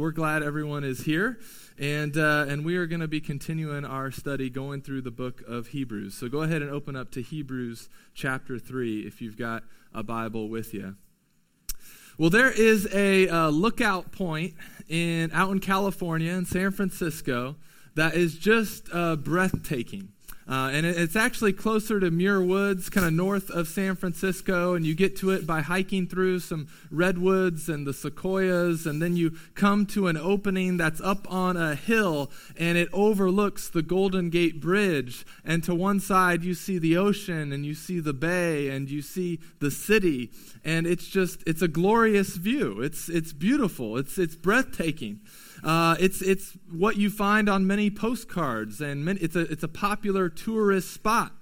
[0.00, 1.38] We're glad everyone is here,
[1.78, 5.42] and uh, and we are going to be continuing our study going through the book
[5.46, 6.16] of Hebrews.
[6.16, 10.48] So go ahead and open up to Hebrews chapter three if you've got a Bible
[10.48, 10.96] with you.
[12.16, 14.54] Well, there is a uh, lookout point
[14.88, 17.56] in out in California in San Francisco
[17.94, 20.12] that is just uh, breathtaking.
[20.48, 24.84] Uh, and it's actually closer to Muir Woods, kind of north of San Francisco, and
[24.84, 29.32] you get to it by hiking through some redwoods and the sequoias, and then you
[29.54, 34.60] come to an opening that's up on a hill, and it overlooks the Golden Gate
[34.60, 35.24] Bridge.
[35.44, 39.02] And to one side, you see the ocean, and you see the bay, and you
[39.02, 40.30] see the city,
[40.64, 42.80] and it's just it's a glorious view.
[42.80, 43.96] It's it's beautiful.
[43.96, 45.20] It's it's breathtaking.
[45.62, 49.68] Uh, it's, it's what you find on many postcards, and many, it's, a, it's a
[49.68, 51.32] popular tourist spot.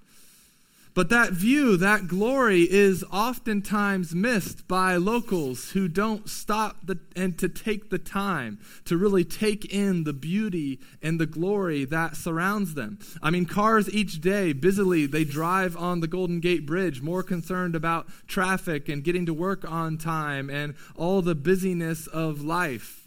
[0.99, 7.39] But that view, that glory, is oftentimes missed by locals who don't stop the, and
[7.39, 12.75] to take the time to really take in the beauty and the glory that surrounds
[12.75, 12.99] them.
[13.23, 17.77] I mean, cars each day, busily, they drive on the Golden Gate Bridge, more concerned
[17.77, 22.98] about traffic and getting to work on time and all the busyness of life.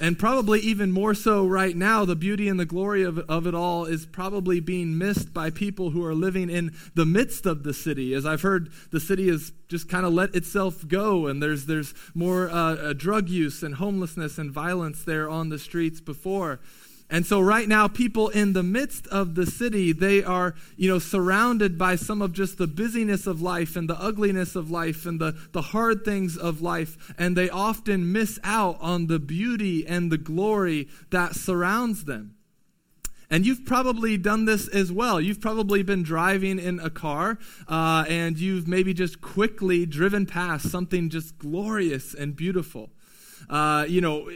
[0.00, 3.54] And probably even more so right now, the beauty and the glory of, of it
[3.54, 7.72] all is probably being missed by people who are living in the midst of the
[7.72, 8.12] city.
[8.12, 11.94] As I've heard, the city has just kind of let itself go, and there's, there's
[12.14, 16.58] more uh, uh, drug use and homelessness and violence there on the streets before.
[17.12, 20.98] And so right now people in the midst of the city, they are, you know,
[20.98, 25.20] surrounded by some of just the busyness of life and the ugliness of life and
[25.20, 27.12] the, the hard things of life.
[27.18, 32.34] And they often miss out on the beauty and the glory that surrounds them.
[33.28, 35.20] And you've probably done this as well.
[35.20, 37.38] You've probably been driving in a car
[37.68, 42.90] uh, and you've maybe just quickly driven past something just glorious and beautiful.
[43.48, 44.28] Uh, you know,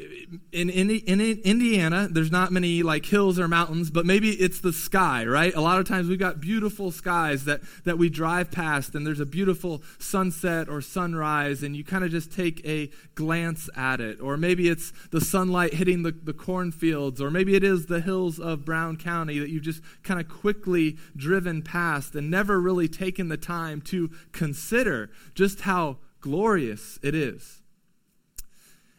[0.53, 4.73] in, in, in Indiana, there's not many like hills or mountains, but maybe it's the
[4.73, 5.55] sky, right?
[5.55, 9.21] A lot of times we've got beautiful skies that, that we drive past, and there's
[9.21, 14.21] a beautiful sunset or sunrise, and you kind of just take a glance at it.
[14.21, 18.39] Or maybe it's the sunlight hitting the, the cornfields, or maybe it is the hills
[18.39, 23.29] of Brown County that you've just kind of quickly driven past and never really taken
[23.29, 27.56] the time to consider just how glorious it is.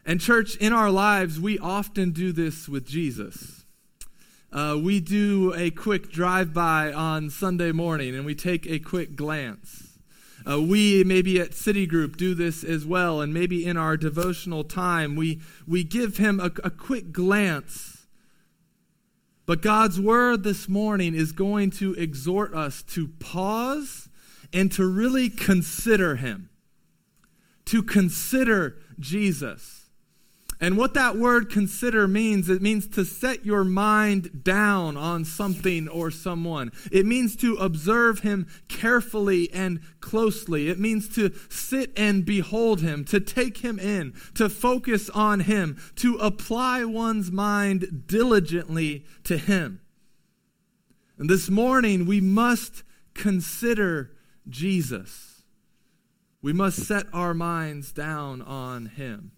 [0.08, 3.66] And, church, in our lives, we often do this with Jesus.
[4.50, 9.16] Uh, we do a quick drive by on Sunday morning and we take a quick
[9.16, 9.98] glance.
[10.50, 13.20] Uh, we, maybe at Citigroup, do this as well.
[13.20, 18.06] And maybe in our devotional time, we, we give him a, a quick glance.
[19.44, 24.08] But God's word this morning is going to exhort us to pause
[24.54, 26.48] and to really consider him,
[27.66, 29.77] to consider Jesus.
[30.60, 35.86] And what that word consider means, it means to set your mind down on something
[35.86, 36.72] or someone.
[36.90, 40.68] It means to observe him carefully and closely.
[40.68, 45.80] It means to sit and behold him, to take him in, to focus on him,
[45.96, 49.80] to apply one's mind diligently to him.
[51.18, 52.82] And this morning, we must
[53.14, 54.10] consider
[54.48, 55.44] Jesus.
[56.42, 59.32] We must set our minds down on him.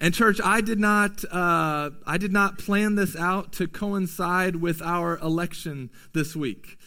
[0.00, 4.82] And church, I did not, uh, I did not plan this out to coincide with
[4.82, 6.78] our election this week.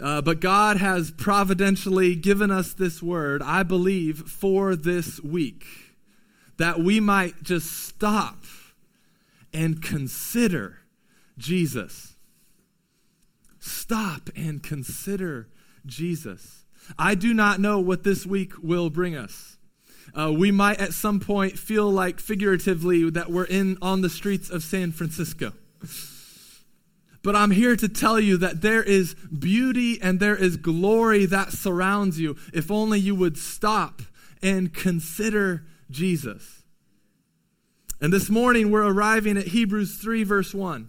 [0.00, 5.64] Uh, but God has providentially given us this word, I believe, for this week,
[6.58, 8.44] that we might just stop
[9.54, 10.80] and consider
[11.38, 12.16] Jesus.
[13.58, 15.48] Stop and consider
[15.86, 16.64] Jesus.
[16.98, 19.55] I do not know what this week will bring us.
[20.16, 24.48] Uh, we might at some point feel like figuratively that we're in on the streets
[24.48, 25.52] of San Francisco.
[27.22, 31.52] But I'm here to tell you that there is beauty and there is glory that
[31.52, 34.00] surrounds you if only you would stop
[34.42, 36.62] and consider Jesus.
[38.00, 40.88] And this morning we're arriving at Hebrews 3, verse 1,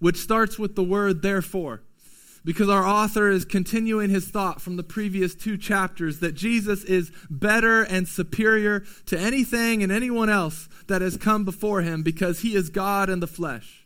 [0.00, 1.82] which starts with the word therefore
[2.44, 7.12] because our author is continuing his thought from the previous two chapters that Jesus is
[7.30, 12.54] better and superior to anything and anyone else that has come before him because he
[12.54, 13.81] is God in the flesh.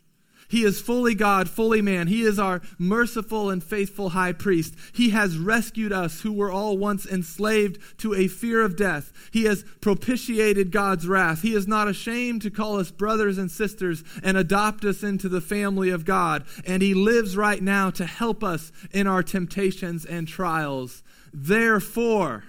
[0.49, 2.07] He is fully God, fully man.
[2.07, 4.75] He is our merciful and faithful high priest.
[4.93, 9.11] He has rescued us who were all once enslaved to a fear of death.
[9.31, 11.41] He has propitiated God's wrath.
[11.41, 15.41] He is not ashamed to call us brothers and sisters and adopt us into the
[15.41, 16.45] family of God.
[16.65, 21.03] And He lives right now to help us in our temptations and trials.
[21.33, 22.45] Therefore,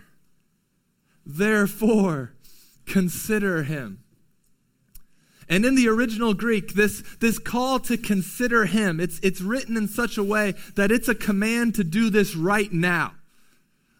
[1.26, 2.32] therefore,
[2.86, 4.04] consider Him
[5.48, 9.88] And in the original Greek, this, this call to consider him, it's, it's written in
[9.88, 13.14] such a way that it's a command to do this right now.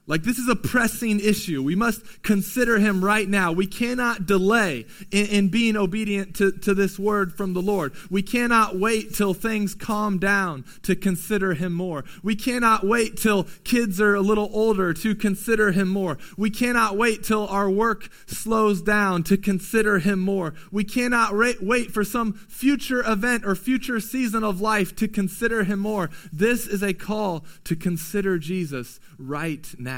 [0.09, 1.63] Like, this is a pressing issue.
[1.63, 3.53] We must consider him right now.
[3.53, 7.93] We cannot delay in, in, being obedient to, to this word from the Lord.
[8.11, 12.05] We cannot wait till things calm down to consider him more.
[12.23, 16.17] We cannot wait till kids are a little older to consider him more.
[16.39, 20.55] We cannot wait till our work slows down to consider him more.
[20.73, 25.81] We cannot wait for some future event or future season of life to consider him
[25.81, 26.09] more.
[26.33, 29.98] This is a call to consider Jesus right now.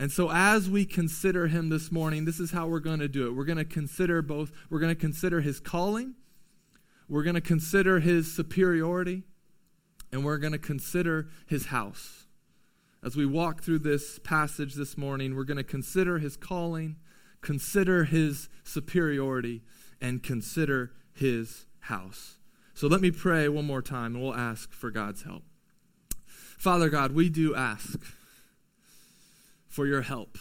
[0.00, 3.26] And so, as we consider him this morning, this is how we're going to do
[3.26, 3.32] it.
[3.32, 6.14] We're going to consider both, we're going to consider his calling,
[7.06, 9.24] we're going to consider his superiority,
[10.10, 12.26] and we're going to consider his house.
[13.02, 16.96] As we walk through this passage this morning, we're going to consider his calling,
[17.42, 19.62] consider his superiority,
[20.00, 22.38] and consider his house.
[22.72, 25.42] So let me pray one more time and we'll ask for God's help.
[26.60, 27.98] Father God, we do ask
[29.66, 30.36] for your help.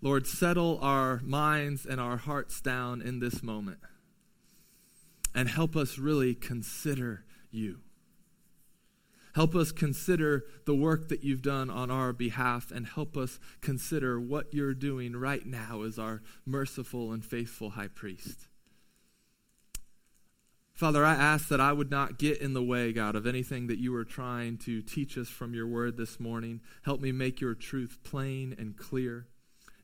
[0.00, 3.80] Lord, settle our minds and our hearts down in this moment
[5.34, 7.80] and help us really consider you.
[9.34, 14.18] Help us consider the work that you've done on our behalf and help us consider
[14.18, 18.48] what you're doing right now as our merciful and faithful high priest.
[20.74, 23.78] Father, I ask that I would not get in the way, God, of anything that
[23.78, 26.60] you are trying to teach us from your word this morning.
[26.82, 29.28] Help me make your truth plain and clear.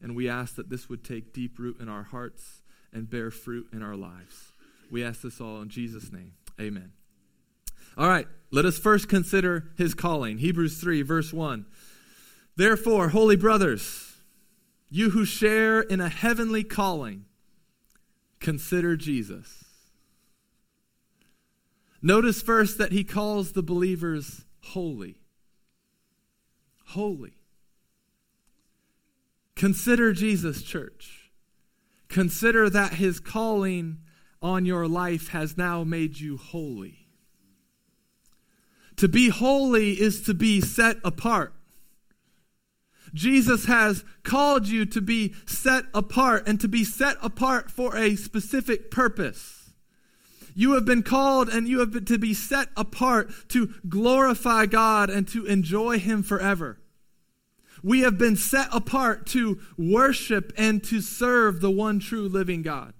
[0.02, 3.69] And we ask that this would take deep root in our hearts and bear fruit
[3.72, 4.52] in our lives.
[4.90, 6.32] We ask this all in Jesus' name.
[6.60, 6.90] Amen.
[7.96, 10.38] All right, let us first consider his calling.
[10.38, 11.66] Hebrews 3, verse 1.
[12.56, 14.16] Therefore, holy brothers,
[14.88, 17.26] you who share in a heavenly calling,
[18.40, 19.59] consider Jesus
[22.02, 25.17] Notice first that he calls the believers holy.
[26.88, 27.35] Holy.
[29.55, 31.31] Consider Jesus, church.
[32.08, 33.99] Consider that his calling
[34.43, 37.06] on your life has now made you holy.
[38.96, 41.55] To be holy is to be set apart.
[43.12, 48.17] Jesus has called you to be set apart and to be set apart for a
[48.17, 49.59] specific purpose.
[50.55, 55.11] You have been called and you have been to be set apart to glorify God
[55.11, 56.79] and to enjoy Him forever.
[57.82, 62.93] We have been set apart to worship and to serve the one true living God.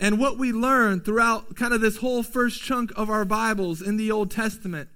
[0.00, 3.96] And what we learn throughout kind of this whole first chunk of our Bibles in
[3.96, 4.88] the Old Testament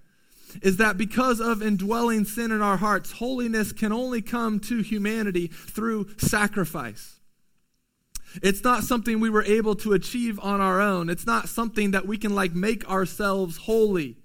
[0.62, 5.48] is that because of indwelling sin in our hearts, holiness can only come to humanity
[5.48, 7.15] through sacrifice.
[8.42, 11.08] It's not something we were able to achieve on our own.
[11.08, 14.16] It's not something that we can like make ourselves holy.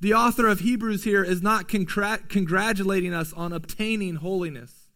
[0.00, 4.88] The author of Hebrews here is not congr- congratulating us on obtaining holiness.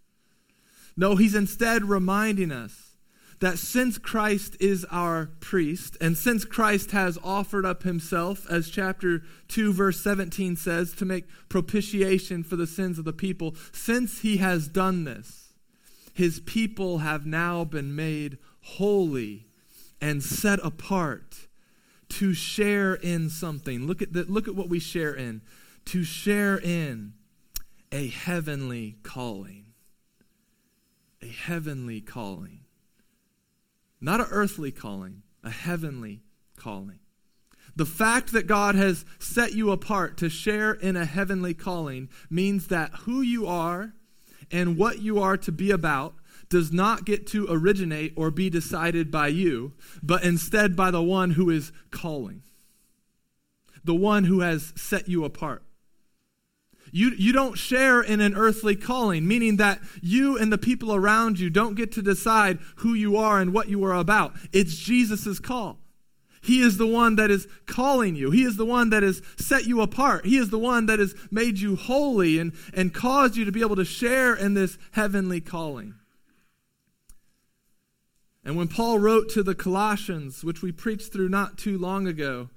[0.96, 2.86] No, he's instead reminding us
[3.40, 9.22] that since Christ is our priest, and since Christ has offered up himself, as chapter
[9.48, 14.38] 2, verse 17 says, to make propitiation for the sins of the people, since he
[14.38, 15.45] has done this,
[16.16, 19.46] his people have now been made holy
[20.00, 21.46] and set apart
[22.08, 23.86] to share in something.
[23.86, 25.42] Look at, the, look at what we share in.
[25.84, 27.12] To share in
[27.92, 29.66] a heavenly calling.
[31.20, 32.60] A heavenly calling.
[34.00, 36.22] Not an earthly calling, a heavenly
[36.56, 37.00] calling.
[37.76, 42.68] The fact that God has set you apart to share in a heavenly calling means
[42.68, 43.92] that who you are
[44.50, 46.14] and what you are to be about
[46.48, 49.72] does not get to originate or be decided by you,
[50.02, 52.42] but instead by the one who is calling,
[53.84, 55.62] the one who has set you apart.
[56.92, 61.40] You, you don't share in an earthly calling, meaning that you and the people around
[61.40, 64.34] you don't get to decide who you are and what you are about.
[64.52, 65.78] It's Jesus' call.
[66.46, 68.30] He is the one that is calling you.
[68.30, 70.24] He is the one that has set you apart.
[70.24, 73.62] He is the one that has made you holy and, and caused you to be
[73.62, 75.94] able to share in this heavenly calling.
[78.44, 82.48] And when Paul wrote to the Colossians, which we preached through not too long ago,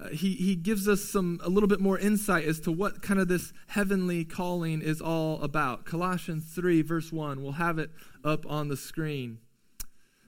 [0.00, 3.20] uh, he, he gives us some a little bit more insight as to what kind
[3.20, 5.84] of this heavenly calling is all about.
[5.84, 7.42] Colossians 3, verse 1.
[7.42, 7.90] We'll have it
[8.24, 9.38] up on the screen.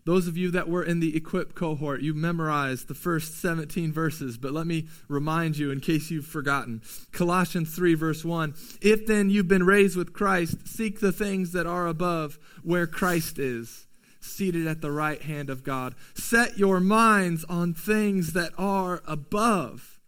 [0.05, 4.39] Those of you that were in the equip cohort, you memorized the first 17 verses,
[4.39, 6.83] but let me remind you in case you've forgotten.
[7.13, 11.67] Colossians 3, verse 1 If then you've been raised with Christ, seek the things that
[11.67, 13.87] are above, where Christ is
[14.21, 15.95] seated at the right hand of God.
[16.15, 20.01] Set your minds on things that are above,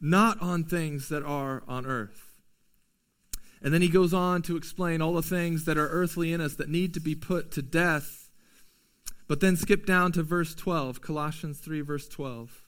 [0.00, 2.24] not on things that are on earth.
[3.62, 6.54] And then he goes on to explain all the things that are earthly in us
[6.56, 8.23] that need to be put to death.
[9.26, 12.62] But then skip down to verse 12, Colossians 3, verse 12.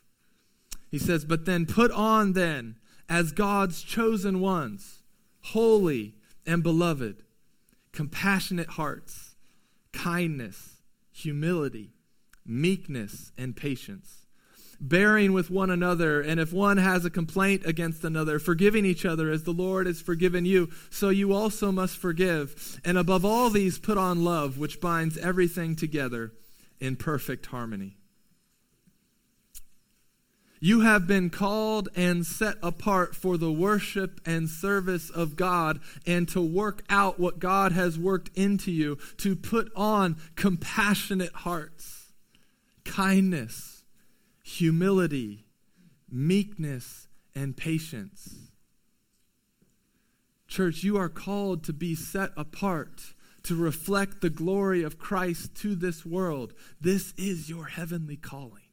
[0.90, 2.76] He says, But then put on then
[3.08, 5.02] as God's chosen ones,
[5.42, 6.14] holy
[6.46, 7.22] and beloved,
[7.92, 9.34] compassionate hearts,
[9.92, 10.82] kindness,
[11.12, 11.92] humility,
[12.44, 14.26] meekness, and patience,
[14.80, 19.30] bearing with one another, and if one has a complaint against another, forgiving each other
[19.30, 22.80] as the Lord has forgiven you, so you also must forgive.
[22.84, 26.32] And above all these, put on love, which binds everything together
[26.80, 27.96] in perfect harmony.
[30.58, 36.26] You have been called and set apart for the worship and service of God and
[36.30, 42.12] to work out what God has worked into you, to put on compassionate hearts,
[42.84, 43.84] kindness,
[44.42, 45.44] humility,
[46.10, 48.48] meekness, and patience.
[50.48, 53.14] Church, you are called to be set apart
[53.46, 56.52] to reflect the glory of Christ to this world.
[56.80, 58.64] This is your heavenly calling.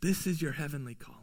[0.00, 1.20] This is your heavenly calling.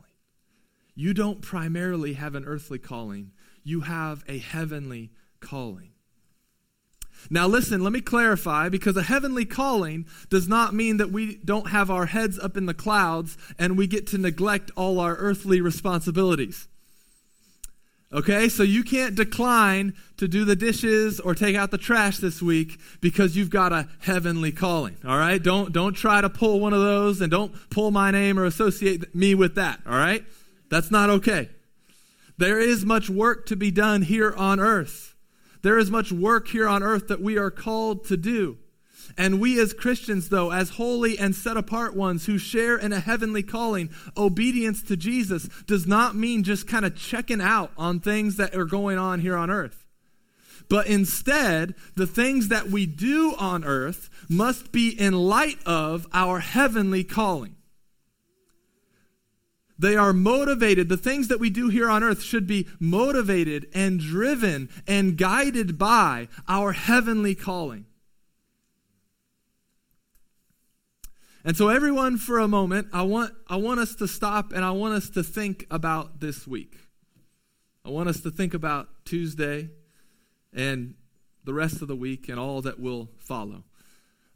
[0.94, 3.32] You don't primarily have an earthly calling,
[3.64, 5.92] you have a heavenly calling.
[7.30, 11.70] Now, listen, let me clarify because a heavenly calling does not mean that we don't
[11.70, 15.60] have our heads up in the clouds and we get to neglect all our earthly
[15.60, 16.68] responsibilities.
[18.14, 22.42] Okay, so you can't decline to do the dishes or take out the trash this
[22.42, 24.96] week because you've got a heavenly calling.
[25.06, 28.40] All right, don't don't try to pull one of those and don't pull my name
[28.40, 29.82] or associate me with that.
[29.86, 30.24] All right,
[30.70, 31.50] that's not okay.
[32.38, 35.16] There is much work to be done here on earth.
[35.62, 38.58] There is much work here on earth that we are called to do.
[39.18, 43.00] And we as Christians, though, as holy and set apart ones who share in a
[43.00, 48.38] heavenly calling, obedience to Jesus does not mean just kind of checking out on things
[48.38, 49.86] that are going on here on earth.
[50.70, 56.40] But instead, the things that we do on earth must be in light of our
[56.40, 57.56] heavenly calling.
[59.80, 60.90] They are motivated.
[60.90, 65.78] The things that we do here on earth should be motivated and driven and guided
[65.78, 67.86] by our heavenly calling.
[71.44, 74.72] And so, everyone, for a moment, I want, I want us to stop and I
[74.72, 76.76] want us to think about this week.
[77.86, 79.70] I want us to think about Tuesday
[80.54, 80.96] and
[81.46, 83.64] the rest of the week and all that will follow.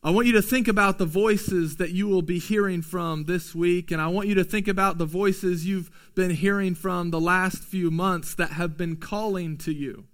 [0.03, 3.53] I want you to think about the voices that you will be hearing from this
[3.53, 7.19] week, and I want you to think about the voices you've been hearing from the
[7.19, 10.05] last few months that have been calling to you.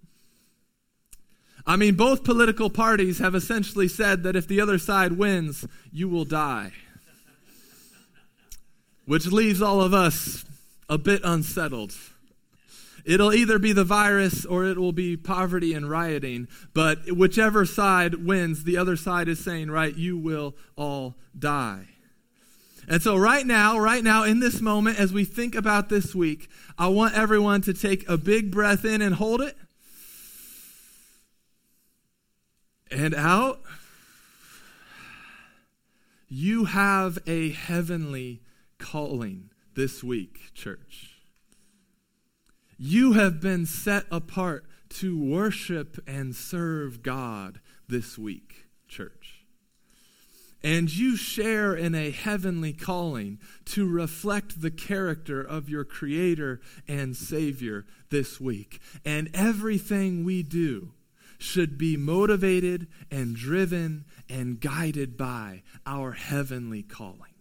[1.68, 6.10] I mean, both political parties have essentially said that if the other side wins, you
[6.10, 6.72] will die
[9.08, 10.46] which leaves all of us
[10.90, 11.96] a bit unsettled.
[13.06, 18.26] It'll either be the virus or it will be poverty and rioting, but whichever side
[18.26, 21.88] wins, the other side is saying, right, you will all die.
[22.90, 26.50] And so, right now, right now, in this moment, as we think about this week,
[26.78, 29.58] I want everyone to take a big breath in and hold it.
[32.92, 33.62] And out.
[36.30, 38.42] You have a heavenly
[38.78, 41.18] calling this week, church.
[42.78, 49.46] You have been set apart to worship and serve God this week, church.
[50.64, 57.16] And you share in a heavenly calling to reflect the character of your Creator and
[57.16, 58.82] Savior this week.
[59.06, 60.92] And everything we do
[61.38, 67.34] should be motivated and driven and guided by our heavenly calling.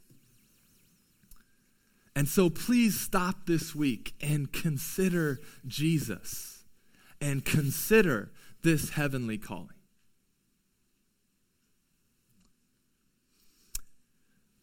[2.14, 6.64] And so please stop this week and consider Jesus
[7.20, 9.75] and consider this heavenly calling.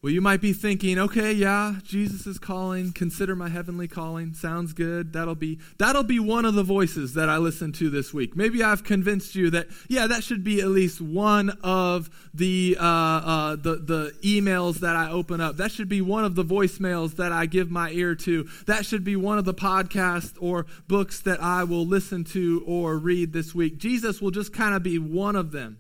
[0.04, 2.92] Well, you might be thinking, okay, yeah, Jesus is calling.
[2.92, 4.34] Consider my heavenly calling.
[4.34, 5.14] Sounds good.
[5.14, 8.36] That'll be that'll be one of the voices that I listen to this week.
[8.36, 12.84] Maybe I've convinced you that yeah, that should be at least one of the uh,
[12.84, 15.56] uh, the the emails that I open up.
[15.56, 18.50] That should be one of the voicemails that I give my ear to.
[18.68, 22.98] That should be one of the podcasts or books that I will listen to or
[22.98, 23.78] read this week.
[23.78, 25.78] Jesus will just kind of be one of them.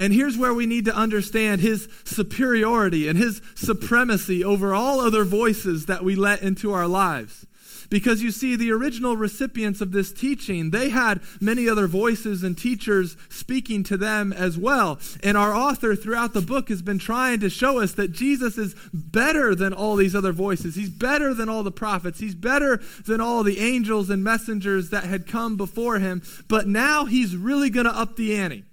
[0.00, 5.24] And here's where we need to understand his superiority and his supremacy over all other
[5.24, 7.46] voices that we let into our lives.
[7.90, 12.56] Because you see, the original recipients of this teaching, they had many other voices and
[12.56, 15.00] teachers speaking to them as well.
[15.22, 18.76] And our author throughout the book has been trying to show us that Jesus is
[18.94, 20.76] better than all these other voices.
[20.76, 22.20] He's better than all the prophets.
[22.20, 26.22] He's better than all the angels and messengers that had come before him.
[26.48, 28.64] But now he's really going to up the ante.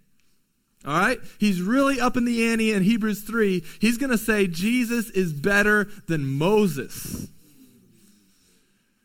[0.85, 1.19] All right?
[1.39, 3.63] He's really up in the ante in Hebrews 3.
[3.79, 7.27] He's going to say Jesus is better than Moses.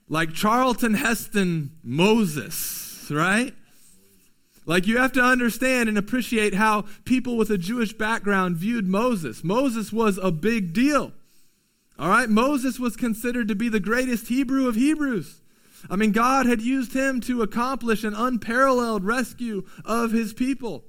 [0.09, 3.55] Like Charlton Heston Moses, right?
[4.65, 9.43] Like you have to understand and appreciate how people with a Jewish background viewed Moses.
[9.43, 11.13] Moses was a big deal.
[11.99, 12.29] All right?
[12.29, 15.41] Moses was considered to be the greatest Hebrew of Hebrews.
[15.91, 20.85] I mean, God had used him to accomplish an unparalleled rescue of his people.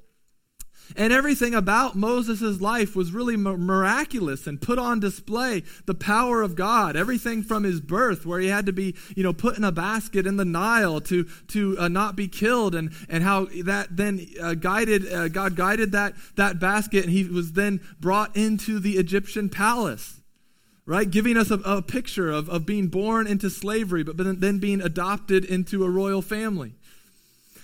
[0.96, 6.56] And everything about Moses' life was really miraculous and put on display the power of
[6.56, 6.96] God.
[6.96, 10.28] Everything from his birth, where he had to be, you know, put in a basket
[10.28, 14.54] in the Nile to, to uh, not be killed, and, and how that then uh,
[14.54, 19.50] guided, uh, God guided that, that basket, and he was then brought into the Egyptian
[19.50, 20.20] palace
[20.86, 21.10] right?
[21.10, 25.46] Giving us a, a, picture of, of being born into slavery, but then being adopted
[25.46, 26.76] into a royal family.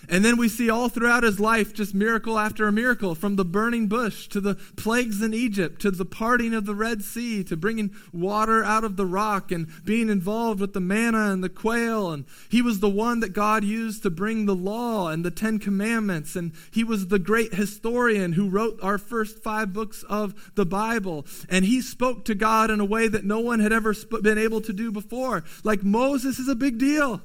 [0.08, 3.88] And then we see all throughout his life just miracle after miracle from the burning
[3.88, 7.94] bush to the plagues in Egypt to the parting of the Red Sea to bringing
[8.14, 12.12] water out of the rock and being involved with the manna and the quail.
[12.12, 15.60] And he was the one that God used to bring the law and the Ten
[15.60, 16.36] Commandments.
[16.36, 21.26] And he was the great historian who wrote our first five books of the Bible.
[21.50, 24.62] And he spoke to God in a way that no one had ever been able
[24.62, 25.44] to do before.
[25.64, 27.22] Like Moses is a big deal.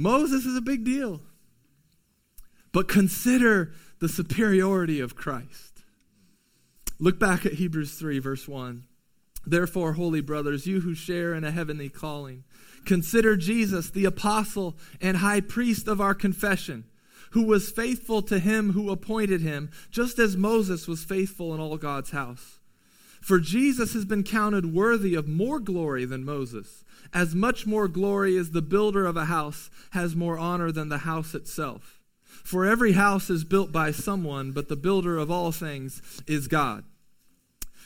[0.00, 1.20] Moses is a big deal.
[2.72, 5.82] But consider the superiority of Christ.
[6.98, 8.84] Look back at Hebrews 3, verse 1.
[9.44, 12.44] Therefore, holy brothers, you who share in a heavenly calling,
[12.86, 16.84] consider Jesus, the apostle and high priest of our confession,
[17.32, 21.76] who was faithful to him who appointed him, just as Moses was faithful in all
[21.76, 22.59] God's house.
[23.20, 28.36] For Jesus has been counted worthy of more glory than Moses as much more glory
[28.36, 32.00] as the builder of a house has more honor than the house itself.
[32.44, 36.84] For every house is built by someone, but the builder of all things is God.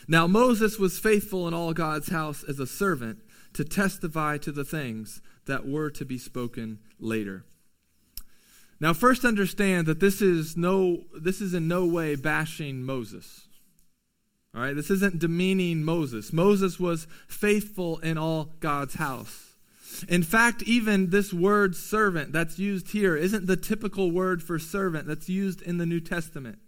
[0.06, 3.20] Now Moses was faithful in all God's house as a servant
[3.54, 7.44] to testify to the things that were to be spoken later.
[8.80, 13.43] Now first understand that this is no this is in no way bashing Moses.
[14.54, 16.32] All right, this isn't demeaning Moses.
[16.32, 19.54] Moses was faithful in all God's house.
[20.08, 25.06] In fact, even this word servant that's used here isn't the typical word for servant
[25.08, 26.58] that's used in the New Testament.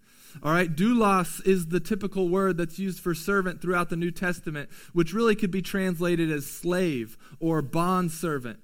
[0.42, 4.68] All right, doulos is the typical word that's used for servant throughout the New Testament,
[4.92, 8.58] which really could be translated as slave or bond servant.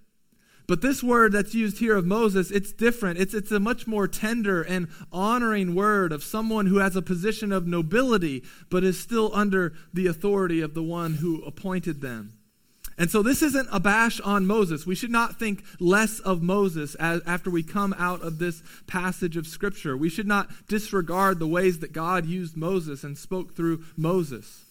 [0.66, 3.18] But this word that's used here of Moses, it's different.
[3.18, 7.52] It's, it's a much more tender and honoring word of someone who has a position
[7.52, 12.38] of nobility, but is still under the authority of the one who appointed them.
[12.98, 14.86] And so this isn't a bash on Moses.
[14.86, 19.36] We should not think less of Moses as, after we come out of this passage
[19.36, 19.96] of Scripture.
[19.96, 24.64] We should not disregard the ways that God used Moses and spoke through Moses.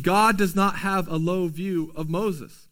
[0.00, 2.65] God does not have a low view of Moses.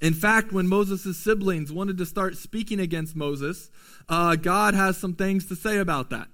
[0.00, 3.70] In fact, when Moses' siblings wanted to start speaking against Moses,
[4.08, 6.28] uh, God has some things to say about that.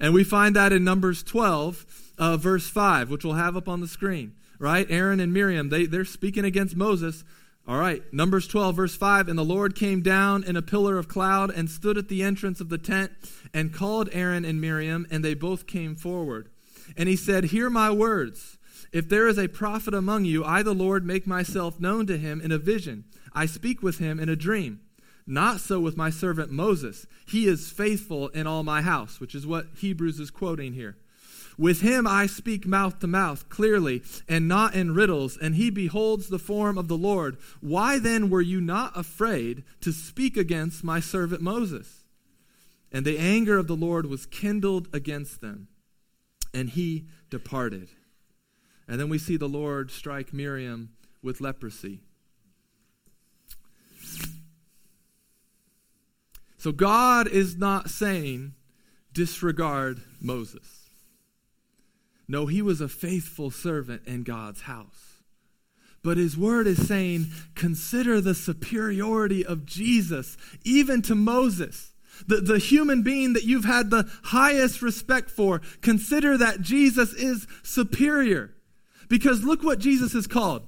[0.00, 3.80] And we find that in Numbers 12, uh, verse 5, which we'll have up on
[3.80, 4.34] the screen.
[4.58, 4.86] Right?
[4.90, 7.24] Aaron and Miriam, they, they're speaking against Moses.
[7.66, 9.28] All right, Numbers 12, verse 5.
[9.28, 12.60] And the Lord came down in a pillar of cloud and stood at the entrance
[12.60, 13.12] of the tent
[13.54, 16.48] and called Aaron and Miriam, and they both came forward.
[16.96, 18.58] And he said, Hear my words.
[18.92, 22.40] If there is a prophet among you, I, the Lord, make myself known to him
[22.40, 23.04] in a vision.
[23.34, 24.80] I speak with him in a dream.
[25.26, 27.06] Not so with my servant Moses.
[27.26, 30.96] He is faithful in all my house, which is what Hebrews is quoting here.
[31.58, 36.28] With him I speak mouth to mouth, clearly, and not in riddles, and he beholds
[36.28, 37.36] the form of the Lord.
[37.60, 42.04] Why then were you not afraid to speak against my servant Moses?
[42.90, 45.68] And the anger of the Lord was kindled against them,
[46.52, 47.90] and he departed.
[48.88, 50.90] And then we see the Lord strike Miriam
[51.22, 52.00] with leprosy.
[56.62, 58.54] So God is not saying
[59.12, 60.86] disregard Moses.
[62.28, 65.24] No, he was a faithful servant in God's house.
[66.04, 71.94] But his word is saying, consider the superiority of Jesus, even to Moses.
[72.28, 77.48] The, the human being that you've had the highest respect for, consider that Jesus is
[77.64, 78.54] superior.
[79.08, 80.62] Because look what Jesus is called.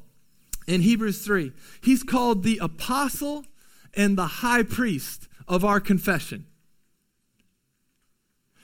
[0.66, 1.52] in Hebrews 3.
[1.82, 3.44] He's called the apostle
[3.96, 6.46] and the high priest of our confession.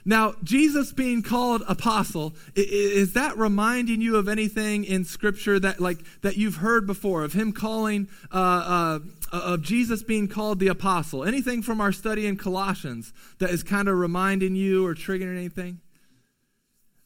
[0.05, 5.99] Now, Jesus being called apostle, is that reminding you of anything in Scripture that, like,
[6.23, 8.99] that you've heard before of him calling, uh, uh,
[9.31, 11.25] of Jesus being called the apostle?
[11.25, 15.81] Anything from our study in Colossians that is kind of reminding you or triggering anything?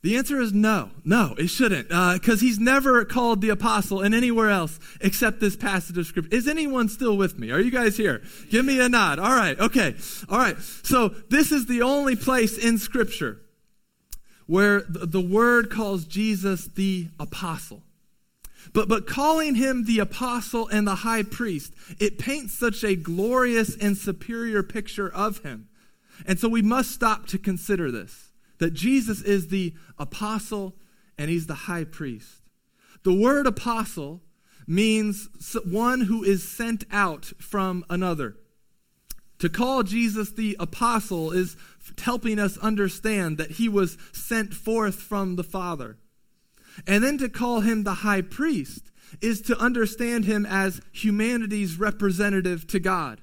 [0.05, 0.91] The answer is no.
[1.03, 1.89] No, it shouldn't.
[1.89, 6.37] Because uh, he's never called the apostle in anywhere else except this passage of scripture.
[6.37, 7.51] Is anyone still with me?
[7.51, 8.23] Are you guys here?
[8.51, 9.19] Give me a nod.
[9.19, 9.95] All right, okay.
[10.29, 10.59] All right.
[10.59, 13.41] So this is the only place in scripture
[14.47, 17.81] where the, the word calls Jesus the apostle.
[18.75, 23.75] But, but calling him the apostle and the high priest, it paints such a glorious
[23.75, 25.71] and superior picture of him.
[26.27, 28.24] And so we must stop to consider this
[28.65, 30.75] that Jesus is the apostle
[31.19, 32.41] and he's the high priest.
[33.03, 34.23] The word apostle
[34.67, 35.29] means
[35.67, 38.37] one who is sent out from another.
[39.41, 41.59] To call Jesus the apostle is
[42.01, 45.99] helping us understand that he was sent forth from the Father.
[46.87, 52.67] And then to call him the high priest is to understand him as humanity's representative
[52.69, 53.21] to God.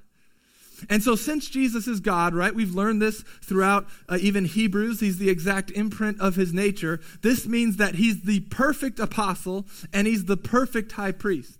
[0.89, 5.17] And so, since Jesus is God, right, we've learned this throughout uh, even Hebrews, he's
[5.17, 6.99] the exact imprint of his nature.
[7.21, 11.57] This means that he's the perfect apostle and he's the perfect high priest.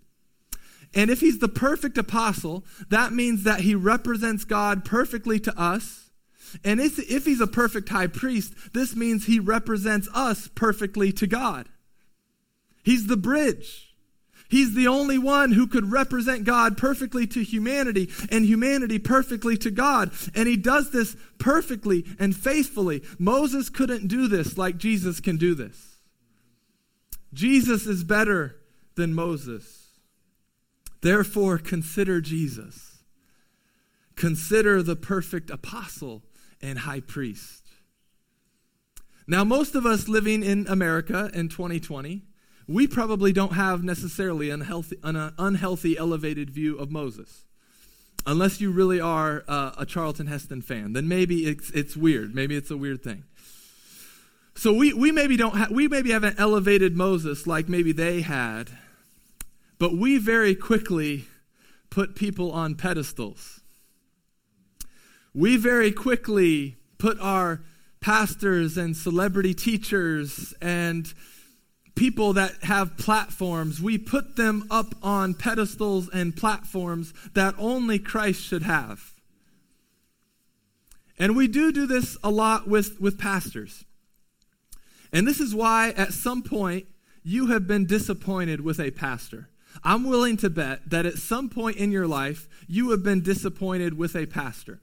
[0.93, 6.09] And if he's the perfect apostle, that means that he represents God perfectly to us.
[6.65, 11.27] And if, if he's a perfect high priest, this means he represents us perfectly to
[11.27, 11.69] God.
[12.83, 13.90] He's the bridge.
[14.51, 19.71] He's the only one who could represent God perfectly to humanity and humanity perfectly to
[19.71, 20.11] God.
[20.35, 23.01] And he does this perfectly and faithfully.
[23.17, 26.01] Moses couldn't do this like Jesus can do this.
[27.33, 28.57] Jesus is better
[28.95, 29.87] than Moses.
[30.99, 33.03] Therefore, consider Jesus.
[34.17, 36.23] Consider the perfect apostle
[36.61, 37.63] and high priest.
[39.27, 42.23] Now, most of us living in America in 2020
[42.73, 47.45] we probably don't have necessarily unhealthy, an unhealthy, elevated view of Moses.
[48.25, 52.35] Unless you really are uh, a Charlton Heston fan, then maybe it's, it's weird.
[52.35, 53.23] Maybe it's a weird thing.
[54.53, 58.69] So we, we maybe don't ha- we maybe haven't elevated Moses like maybe they had,
[59.79, 61.25] but we very quickly
[61.89, 63.61] put people on pedestals.
[65.33, 67.61] We very quickly put our
[68.01, 71.11] pastors and celebrity teachers and
[71.95, 78.41] people that have platforms, we put them up on pedestals and platforms that only Christ
[78.41, 79.11] should have.
[81.19, 83.85] And we do do this a lot with, with pastors.
[85.13, 86.87] And this is why, at some point,
[87.23, 89.49] you have been disappointed with a pastor.
[89.83, 93.97] I'm willing to bet that at some point in your life, you have been disappointed
[93.97, 94.79] with a pastor.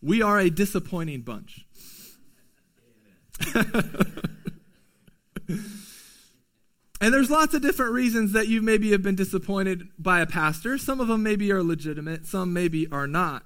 [0.00, 1.66] We are a disappointing bunch.
[5.48, 10.78] And there's lots of different reasons that you maybe have been disappointed by a pastor.
[10.78, 13.44] Some of them maybe are legitimate, some maybe are not.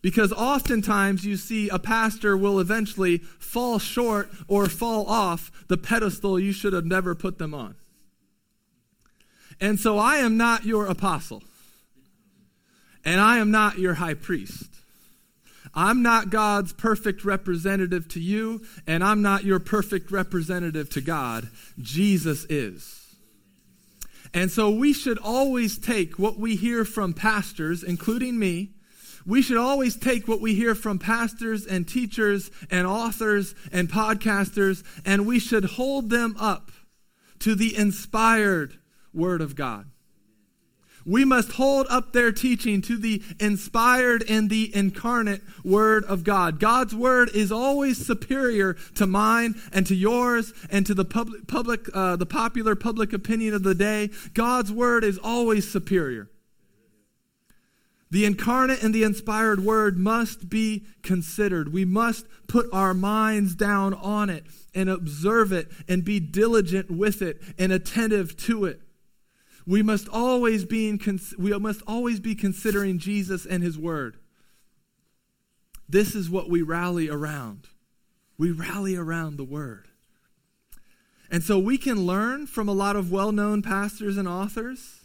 [0.00, 6.38] Because oftentimes you see a pastor will eventually fall short or fall off the pedestal
[6.38, 7.74] you should have never put them on.
[9.60, 11.42] And so I am not your apostle,
[13.04, 14.68] and I am not your high priest.
[15.74, 21.48] I'm not God's perfect representative to you, and I'm not your perfect representative to God.
[21.78, 23.16] Jesus is.
[24.34, 28.70] And so we should always take what we hear from pastors, including me.
[29.26, 34.82] We should always take what we hear from pastors and teachers and authors and podcasters,
[35.04, 36.70] and we should hold them up
[37.40, 38.78] to the inspired
[39.12, 39.90] Word of God.
[41.08, 46.60] We must hold up their teaching to the inspired and the incarnate Word of God.
[46.60, 51.88] God's Word is always superior to mine and to yours and to the public, public
[51.94, 54.10] uh, the popular public opinion of the day.
[54.34, 56.28] God's Word is always superior.
[58.10, 61.72] The incarnate and the inspired Word must be considered.
[61.72, 64.44] We must put our minds down on it
[64.74, 68.82] and observe it and be diligent with it and attentive to it.
[69.68, 74.16] We must always be in, we must always be considering Jesus and his word.
[75.86, 77.68] This is what we rally around.
[78.38, 79.88] We rally around the word.
[81.30, 85.00] And so we can learn from a lot of well-known pastors and authors,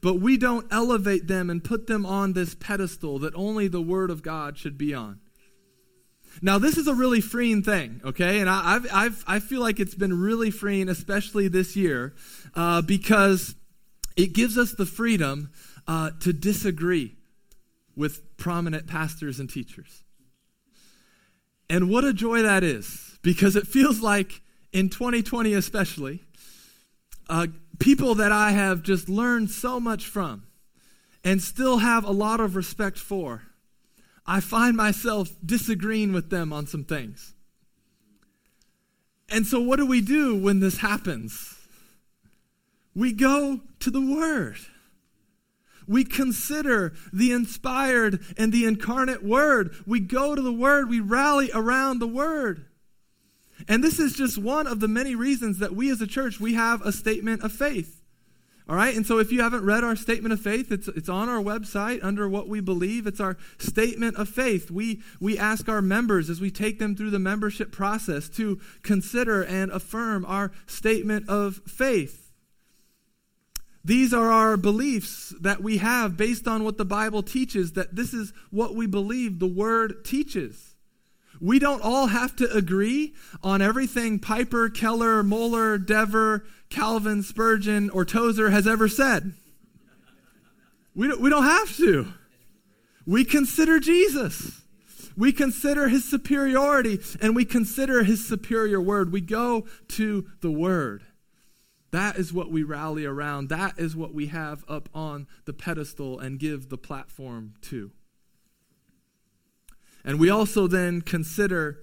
[0.00, 4.10] but we don't elevate them and put them on this pedestal that only the word
[4.10, 5.20] of God should be on.
[6.42, 8.40] Now, this is a really freeing thing, okay?
[8.40, 12.14] And I, I've, I've, i feel like it's been really freeing, especially this year,
[12.56, 13.54] uh, because
[14.18, 15.50] it gives us the freedom
[15.86, 17.14] uh, to disagree
[17.94, 20.02] with prominent pastors and teachers.
[21.70, 26.24] And what a joy that is, because it feels like in 2020 especially,
[27.30, 27.46] uh,
[27.78, 30.44] people that I have just learned so much from
[31.22, 33.42] and still have a lot of respect for,
[34.26, 37.34] I find myself disagreeing with them on some things.
[39.30, 41.57] And so, what do we do when this happens?
[42.98, 44.56] We go to the Word.
[45.86, 49.72] We consider the inspired and the incarnate Word.
[49.86, 50.90] We go to the Word.
[50.90, 52.66] We rally around the Word.
[53.68, 56.54] And this is just one of the many reasons that we as a church, we
[56.54, 58.02] have a statement of faith.
[58.68, 61.28] All right, and so if you haven't read our statement of faith, it's, it's on
[61.28, 63.06] our website under what we believe.
[63.06, 64.72] It's our statement of faith.
[64.72, 69.44] We, we ask our members as we take them through the membership process to consider
[69.44, 72.27] and affirm our statement of faith.
[73.88, 78.12] These are our beliefs that we have based on what the Bible teaches, that this
[78.12, 80.74] is what we believe the Word teaches.
[81.40, 88.04] We don't all have to agree on everything Piper, Keller, Mohler, Dever, Calvin, Spurgeon, or
[88.04, 89.32] Tozer has ever said.
[90.94, 92.12] We don't, we don't have to.
[93.06, 94.60] We consider Jesus.
[95.16, 99.12] We consider his superiority and we consider his superior word.
[99.12, 101.04] We go to the word.
[101.90, 103.48] That is what we rally around.
[103.48, 107.92] That is what we have up on the pedestal and give the platform to.
[110.04, 111.80] And we also then consider,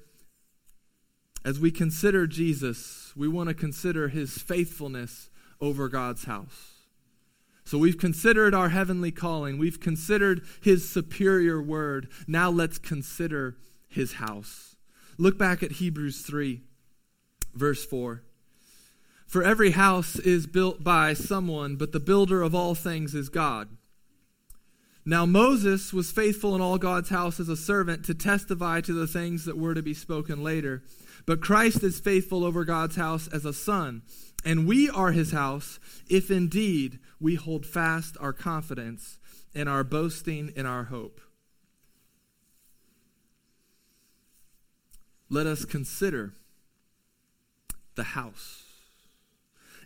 [1.44, 6.72] as we consider Jesus, we want to consider his faithfulness over God's house.
[7.66, 12.10] So we've considered our heavenly calling, we've considered his superior word.
[12.28, 14.76] Now let's consider his house.
[15.18, 16.62] Look back at Hebrews 3,
[17.56, 18.22] verse 4.
[19.26, 23.70] For every house is built by someone, but the builder of all things is God.
[25.06, 29.06] Now, Moses was faithful in all God's house as a servant to testify to the
[29.06, 30.84] things that were to be spoken later.
[31.28, 34.02] But Christ is faithful over God's house as a son.
[34.44, 39.20] And we are his house if indeed we hold fast our confidence
[39.54, 41.22] and our boasting in our hope.
[45.30, 46.34] Let us consider
[47.96, 48.65] the house.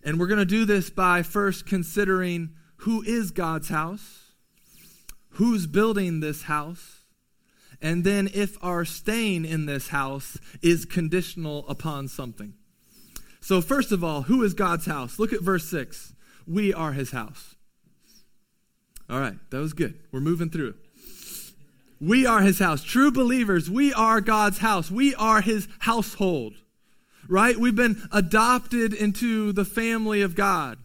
[0.03, 4.29] And we're going to do this by first considering who is God's house
[5.39, 7.05] who's building this house,
[7.81, 12.53] and then if our staying in this house is conditional upon something.
[13.39, 15.17] So, first of all, who is God's house?
[15.17, 16.13] Look at verse 6.
[16.45, 17.55] We are his house.
[19.09, 19.97] All right, that was good.
[20.11, 20.75] We're moving through.
[22.01, 22.83] We are his house.
[22.83, 24.91] True believers, we are God's house.
[24.91, 26.55] We are his household,
[27.29, 27.57] right?
[27.57, 30.77] We've been adopted into the family of God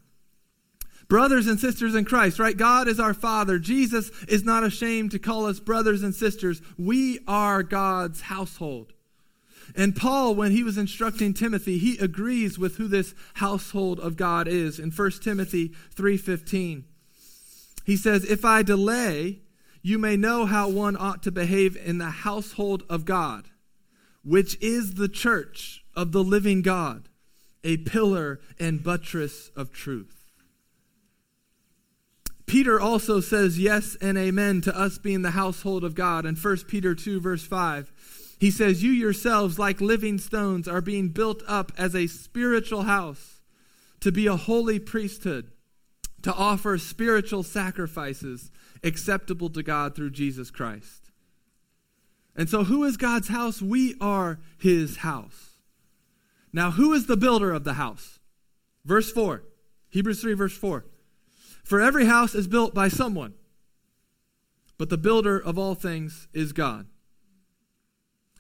[1.09, 2.57] brothers and sisters in Christ, right?
[2.57, 3.59] God is our Father.
[3.59, 6.61] Jesus is not ashamed to call us brothers and sisters.
[6.79, 8.93] We are God's household.
[9.77, 14.47] And Paul, when he was instructing Timothy, he agrees with who this household of God
[14.47, 14.79] is.
[14.79, 16.85] In 1 Timothy 3:15,
[17.85, 19.43] he says, "If I delay,
[19.83, 23.51] you may know how one ought to behave in the household of God,
[24.23, 27.09] which is the church of the living God,
[27.63, 30.25] a pillar and buttress of truth."
[32.47, 36.27] Peter also says yes and amen to us being the household of God.
[36.27, 37.91] In 1 Peter 2, verse 5,
[38.39, 43.41] he says, You yourselves, like living stones, are being built up as a spiritual house
[44.01, 45.51] to be a holy priesthood,
[46.23, 48.51] to offer spiritual sacrifices
[48.83, 51.11] acceptable to God through Jesus Christ.
[52.37, 53.63] And so, who is God's house?
[53.63, 55.54] We are his house.
[56.55, 58.21] Now, who is the builder of the house?
[58.85, 59.43] Verse 4,
[59.91, 60.85] Hebrews 3, verse 4.
[61.65, 63.35] For every house is built by someone,
[64.79, 66.87] but the builder of all things is God.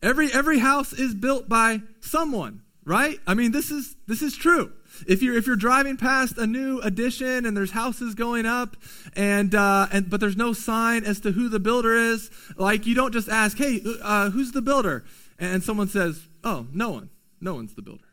[0.00, 3.18] Every, every house is built by someone, right?
[3.26, 4.72] I mean, this is, this is true.
[5.08, 8.76] If you're, if you're driving past a new addition and there's houses going up,
[9.16, 12.94] and, uh, and, but there's no sign as to who the builder is, like you
[12.94, 15.04] don't just ask, hey, uh, who's the builder?
[15.36, 17.10] And someone says, oh, no one.
[17.40, 18.04] No one's the builder.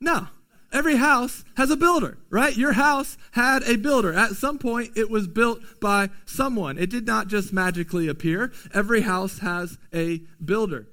[0.00, 0.28] No,
[0.72, 2.56] Every house has a builder, right?
[2.56, 4.14] Your house had a builder.
[4.14, 6.78] At some point, it was built by someone.
[6.78, 8.52] It did not just magically appear.
[8.72, 10.88] Every house has a builder.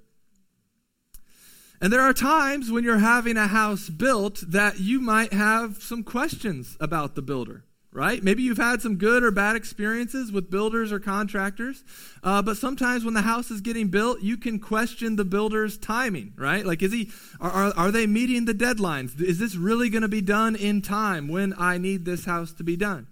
[1.82, 6.04] And there are times when you're having a house built that you might have some
[6.04, 8.24] questions about the builder, right?
[8.24, 11.84] Maybe you've had some good or bad experiences with builders or contractors,
[12.24, 16.34] uh, but sometimes when the house is getting built, you can question the builder's timing,
[16.36, 16.66] right?
[16.66, 19.20] Like, is he, are, are, are they meeting the deadlines?
[19.20, 22.64] Is this really going to be done in time when I need this house to
[22.64, 23.08] be done?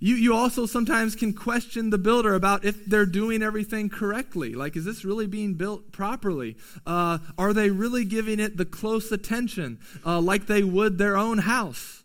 [0.00, 4.54] You, you also sometimes can question the builder about if they're doing everything correctly.
[4.54, 6.56] Like, is this really being built properly?
[6.84, 11.38] Uh, are they really giving it the close attention uh, like they would their own
[11.38, 12.01] house?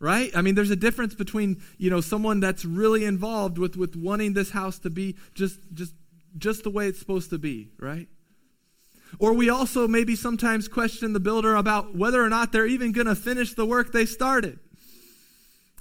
[0.00, 3.94] Right i mean there's a difference between you know someone that's really involved with with
[3.94, 5.94] wanting this house to be just just
[6.36, 8.08] just the way it's supposed to be right
[9.18, 13.06] or we also maybe sometimes question the builder about whether or not they're even going
[13.06, 14.58] to finish the work they started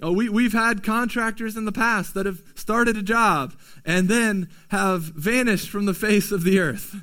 [0.02, 3.54] Oh, we, we've had contractors in the past that have started a job
[3.86, 6.96] and then have vanished from the face of the earth.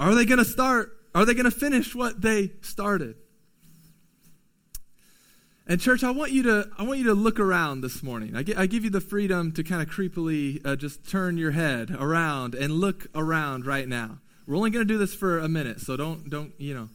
[0.00, 0.92] Are they going to start?
[1.14, 3.14] Are they going to finish what they started?
[5.68, 8.36] And church, I want you to I want you to look around this morning.
[8.36, 11.90] I, I give you the freedom to kind of creepily uh, just turn your head
[11.90, 14.18] around and look around right now.
[14.46, 16.88] We're only going to do this for a minute, so don't don't you know.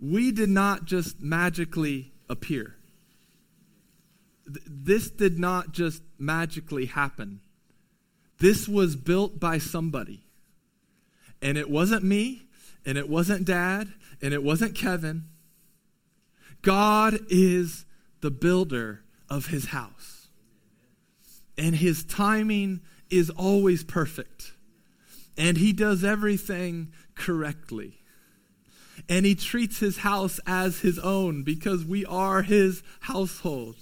[0.00, 2.74] We did not just magically appear.
[4.46, 7.40] Th- this did not just magically happen.
[8.38, 10.24] This was built by somebody.
[11.42, 12.47] And it wasn't me,
[12.88, 15.24] and it wasn't dad, and it wasn't Kevin.
[16.62, 17.84] God is
[18.22, 20.28] the builder of his house.
[21.58, 24.52] And his timing is always perfect.
[25.36, 28.00] And he does everything correctly.
[29.06, 33.76] And he treats his house as his own because we are his household.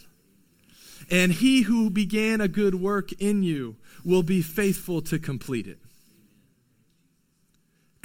[1.12, 5.78] And he who began a good work in you will be faithful to complete it.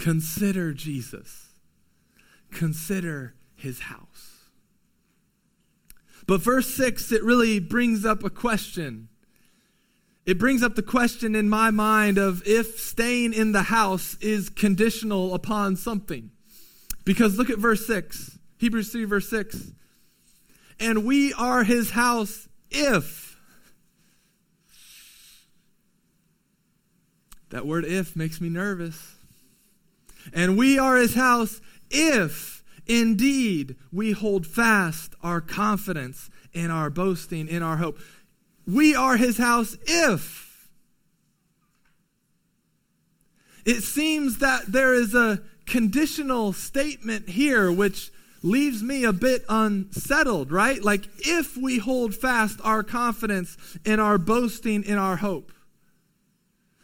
[0.02, 1.50] Consider Jesus.
[2.50, 4.48] Consider his house.
[6.26, 9.10] But verse 6, it really brings up a question.
[10.26, 14.50] It brings up the question in my mind of if staying in the house is
[14.50, 16.32] conditional upon something.
[17.06, 19.72] Because look at verse 6, Hebrews 3, verse 6.
[20.80, 23.40] And we are his house if.
[27.52, 29.18] That word if makes me nervous.
[30.34, 37.48] And we are his house if indeed we hold fast our confidence in our boasting,
[37.48, 38.00] in our hope.
[38.68, 40.70] We are his house if.
[43.66, 48.12] It seems that there is a conditional statement here which
[48.44, 50.84] leaves me a bit unsettled, right?
[50.84, 55.52] Like, if we hold fast our confidence in our boasting, in our hope.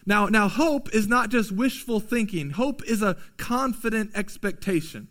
[0.07, 2.51] Now, now hope is not just wishful thinking.
[2.51, 5.09] Hope is a confident expectation.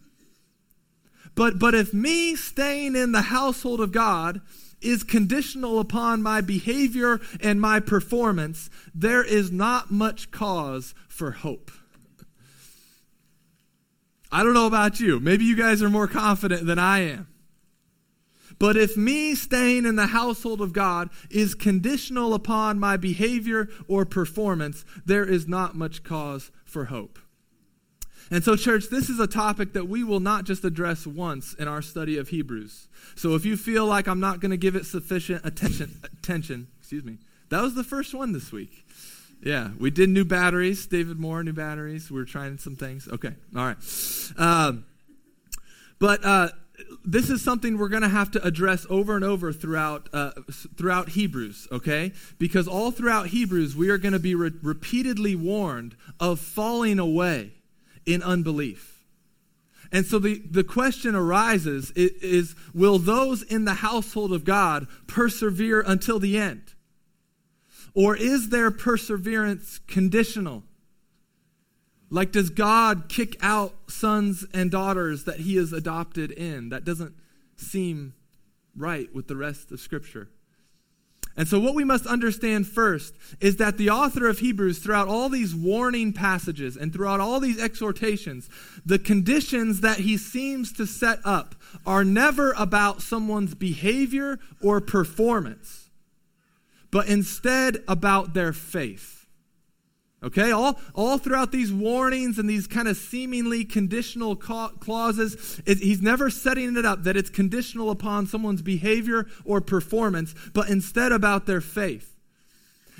[1.34, 4.40] But but if me staying in the household of God
[4.80, 11.70] is conditional upon my behavior and my performance, there is not much cause for hope.
[14.32, 15.20] I don't know about you.
[15.20, 17.28] Maybe you guys are more confident than I am.
[18.58, 24.04] But if me staying in the household of God is conditional upon my behavior or
[24.04, 27.18] performance, there is not much cause for hope.
[28.30, 31.68] And so, church, this is a topic that we will not just address once in
[31.68, 32.88] our study of Hebrews.
[33.14, 37.04] So, if you feel like I'm not going to give it sufficient attention, attention, excuse
[37.04, 37.18] me,
[37.50, 38.84] that was the first one this week.
[39.42, 40.86] Yeah, we did new batteries.
[40.86, 42.10] David Moore, new batteries.
[42.10, 43.06] We are trying some things.
[43.06, 43.76] Okay, all right.
[44.36, 44.86] Um,
[46.00, 46.48] but uh,
[47.06, 50.32] this is something we're going to have to address over and over throughout uh,
[50.76, 52.12] throughout Hebrews, okay?
[52.38, 57.52] Because all throughout Hebrews, we are going to be re- repeatedly warned of falling away
[58.04, 59.04] in unbelief.
[59.92, 64.88] And so the, the question arises is, is will those in the household of God
[65.06, 66.74] persevere until the end?
[67.94, 70.64] Or is their perseverance conditional?
[72.08, 76.68] Like, does God kick out sons and daughters that he has adopted in?
[76.68, 77.14] That doesn't
[77.56, 78.14] seem
[78.76, 80.28] right with the rest of Scripture.
[81.38, 85.28] And so, what we must understand first is that the author of Hebrews, throughout all
[85.28, 88.48] these warning passages and throughout all these exhortations,
[88.86, 95.90] the conditions that he seems to set up are never about someone's behavior or performance,
[96.90, 99.25] but instead about their faith.
[100.26, 106.02] Okay, all, all throughout these warnings and these kind of seemingly conditional clauses, it, he's
[106.02, 111.46] never setting it up that it's conditional upon someone's behavior or performance, but instead about
[111.46, 112.16] their faith.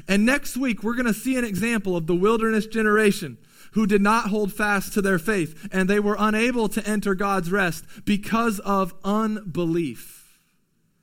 [0.06, 3.38] And next week, we're going to see an example of the wilderness generation
[3.72, 7.50] who did not hold fast to their faith, and they were unable to enter God's
[7.50, 10.38] rest because of unbelief.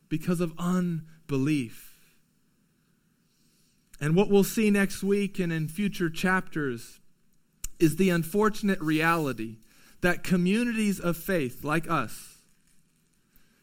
[0.08, 1.93] Because of unbelief.
[4.04, 7.00] And what we'll see next week and in future chapters
[7.80, 9.60] is the unfortunate reality
[10.02, 12.40] that communities of faith like us,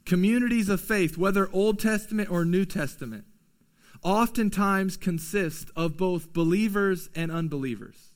[0.07, 3.27] communities of faith, whether Old Testament or New Testament,
[4.03, 8.15] oftentimes consist of both believers and unbelievers.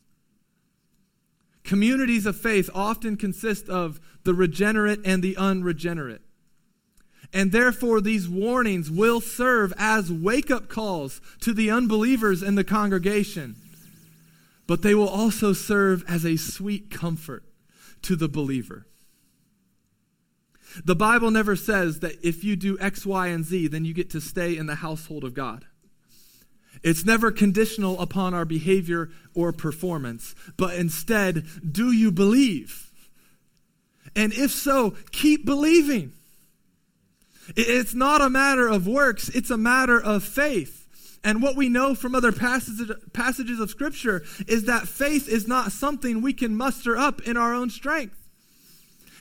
[1.63, 6.23] Communities of faith often consist of the regenerate and the unregenerate.
[7.35, 12.63] And therefore, these warnings will serve as wake up calls to the unbelievers in the
[12.63, 13.57] congregation.
[14.69, 17.43] But they will also serve as a sweet comfort
[18.03, 18.87] to the believer.
[20.85, 24.11] The Bible never says that if you do X, Y, and Z, then you get
[24.11, 25.65] to stay in the household of God.
[26.85, 32.93] It's never conditional upon our behavior or performance, but instead, do you believe?
[34.15, 36.13] And if so, keep believing.
[37.57, 40.83] It's not a matter of works, it's a matter of faith.
[41.23, 45.73] And what we know from other passages, passages of Scripture is that faith is not
[45.73, 48.29] something we can muster up in our own strength.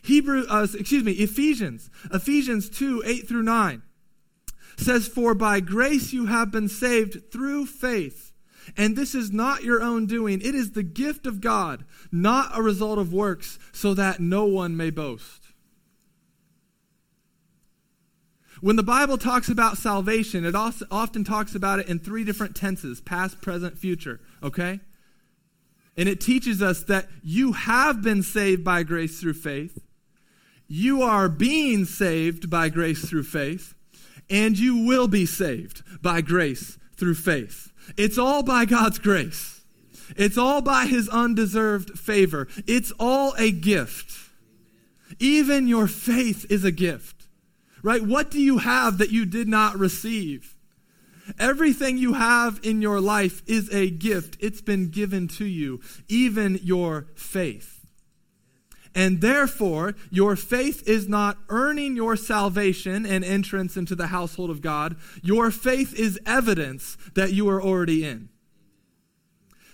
[0.04, 3.82] Hebrew, uh, excuse me, Ephesians, Ephesians 2, 8 through 9
[4.78, 8.34] says, For by grace you have been saved through faith.
[8.76, 12.62] And this is not your own doing, it is the gift of God, not a
[12.62, 15.43] result of works, so that no one may boast.
[18.64, 23.02] When the Bible talks about salvation, it often talks about it in three different tenses
[23.02, 24.80] past, present, future, okay?
[25.98, 29.84] And it teaches us that you have been saved by grace through faith,
[30.66, 33.74] you are being saved by grace through faith,
[34.30, 37.74] and you will be saved by grace through faith.
[37.98, 39.66] It's all by God's grace.
[40.16, 42.48] It's all by his undeserved favor.
[42.66, 44.14] It's all a gift.
[45.20, 47.23] Even your faith is a gift.
[47.84, 48.02] Right?
[48.02, 50.56] What do you have that you did not receive?
[51.38, 54.38] Everything you have in your life is a gift.
[54.40, 57.86] It's been given to you, even your faith.
[58.96, 64.62] And therefore, your faith is not earning your salvation and entrance into the household of
[64.62, 64.96] God.
[65.22, 68.30] Your faith is evidence that you are already in.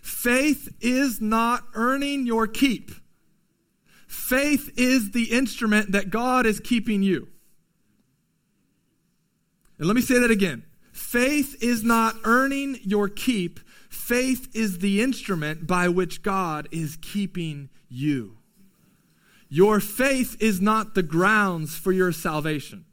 [0.02, 2.92] Faith is not earning your keep.
[4.08, 7.28] Faith is the instrument that God is keeping you.
[9.80, 10.64] And let me say that again.
[10.92, 13.60] Faith is not earning your keep.
[13.90, 18.38] Faith is the instrument by which God is keeping you.
[19.48, 22.86] Your faith is not the grounds for your salvation.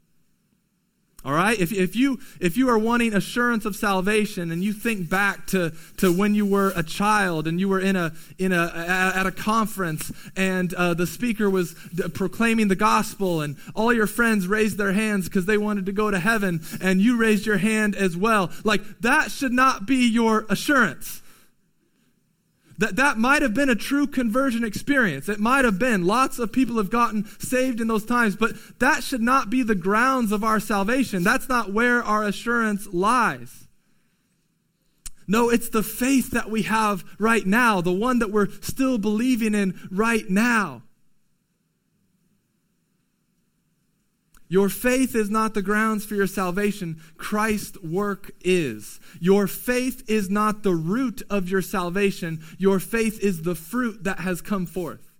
[1.27, 1.59] All right?
[1.59, 5.73] If, if, you, if you are wanting assurance of salvation and you think back to,
[5.97, 8.71] to when you were a child and you were in a, in a,
[9.13, 11.75] at a conference and uh, the speaker was
[12.13, 16.09] proclaiming the gospel and all your friends raised their hands because they wanted to go
[16.09, 20.45] to heaven and you raised your hand as well, like that should not be your
[20.49, 21.21] assurance.
[22.79, 25.27] That, that might have been a true conversion experience.
[25.27, 26.05] It might have been.
[26.05, 29.75] Lots of people have gotten saved in those times, but that should not be the
[29.75, 31.23] grounds of our salvation.
[31.23, 33.67] That's not where our assurance lies.
[35.27, 39.55] No, it's the faith that we have right now, the one that we're still believing
[39.55, 40.83] in right now.
[44.49, 47.01] Your faith is not the grounds for your salvation.
[47.17, 48.99] Christ's work is.
[49.19, 52.41] Your faith is not the root of your salvation.
[52.57, 55.13] Your faith is the fruit that has come forth.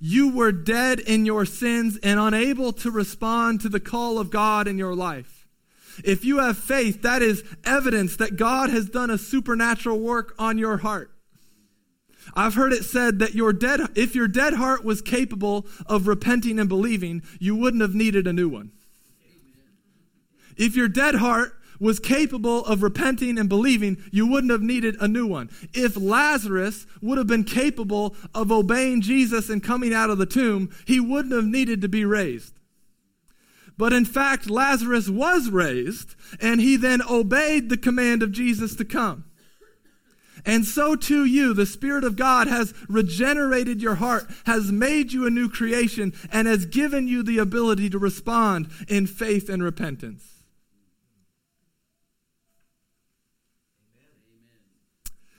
[0.00, 4.68] You were dead in your sins and unable to respond to the call of God
[4.68, 5.48] in your life.
[6.04, 10.58] If you have faith, that is evidence that God has done a supernatural work on
[10.58, 11.10] your heart.
[12.34, 16.58] I've heard it said that your dead, if your dead heart was capable of repenting
[16.58, 18.72] and believing, you wouldn't have needed a new one.
[20.56, 25.08] If your dead heart was capable of repenting and believing, you wouldn't have needed a
[25.08, 25.48] new one.
[25.72, 30.70] If Lazarus would have been capable of obeying Jesus and coming out of the tomb,
[30.86, 32.54] he wouldn't have needed to be raised.
[33.76, 38.84] But in fact, Lazarus was raised, and he then obeyed the command of Jesus to
[38.84, 39.24] come.
[40.48, 45.26] And so too you, the Spirit of God has regenerated your heart, has made you
[45.26, 50.24] a new creation, and has given you the ability to respond in faith and repentance.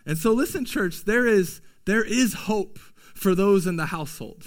[0.05, 2.77] And so listen, church, there is, there is hope
[3.15, 4.45] for those in the household.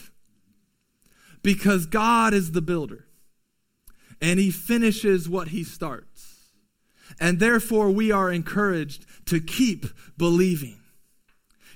[1.42, 3.08] Because God is the builder.
[4.20, 6.32] And he finishes what he starts.
[7.20, 10.78] And therefore, we are encouraged to keep believing.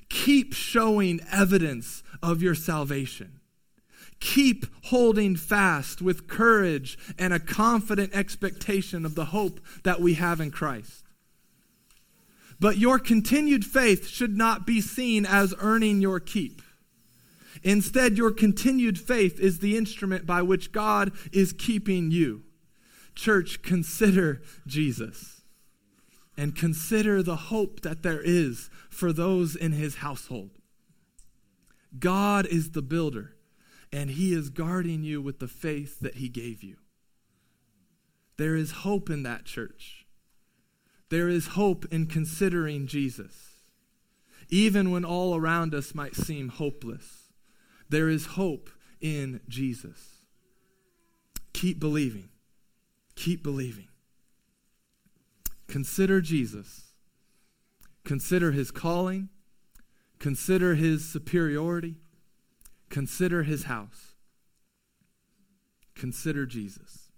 [0.08, 3.40] keep showing evidence of your salvation.
[4.20, 10.40] Keep holding fast with courage and a confident expectation of the hope that we have
[10.40, 11.04] in Christ.
[12.58, 16.62] But your continued faith should not be seen as earning your keep.
[17.62, 22.44] Instead, your continued faith is the instrument by which God is keeping you.
[23.14, 25.35] Church, consider Jesus
[26.36, 30.50] and consider the hope that there is for those in his household.
[31.98, 33.36] God is the builder,
[33.92, 36.76] and he is guarding you with the faith that he gave you.
[38.36, 40.06] There is hope in that church.
[41.08, 43.54] There is hope in considering Jesus.
[44.48, 47.32] Even when all around us might seem hopeless,
[47.88, 48.68] there is hope
[49.00, 50.16] in Jesus.
[51.52, 52.28] Keep believing.
[53.14, 53.88] Keep believing.
[55.66, 56.92] Consider Jesus.
[58.04, 59.28] Consider his calling.
[60.18, 61.96] Consider his superiority.
[62.88, 64.14] Consider his house.
[65.94, 67.10] Consider Jesus.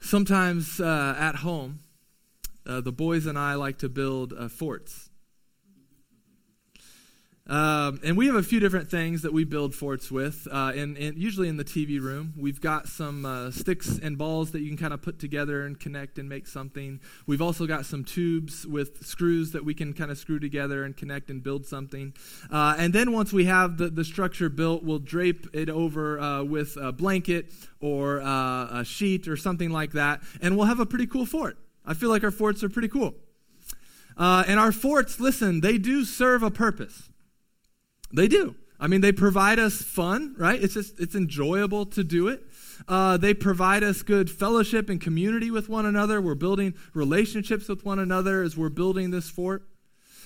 [0.00, 1.80] Sometimes uh, at home,
[2.66, 5.09] uh, the boys and I like to build uh, forts.
[7.50, 10.96] Um, and we have a few different things that we build forts with, uh, and,
[10.96, 12.32] and, usually in the TV room.
[12.38, 15.78] We've got some uh, sticks and balls that you can kind of put together and
[15.78, 17.00] connect and make something.
[17.26, 20.96] We've also got some tubes with screws that we can kind of screw together and
[20.96, 22.14] connect and build something.
[22.52, 26.44] Uh, and then once we have the, the structure built, we'll drape it over uh,
[26.44, 30.86] with a blanket or uh, a sheet or something like that, and we'll have a
[30.86, 31.58] pretty cool fort.
[31.84, 33.16] I feel like our forts are pretty cool.
[34.16, 37.08] Uh, and our forts, listen, they do serve a purpose.
[38.12, 38.54] They do.
[38.78, 40.62] I mean, they provide us fun, right?
[40.62, 42.42] It's just, it's enjoyable to do it.
[42.88, 46.20] Uh, they provide us good fellowship and community with one another.
[46.20, 49.64] We're building relationships with one another as we're building this fort.